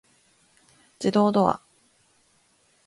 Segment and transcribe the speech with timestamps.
[0.97, 1.61] 自動ドア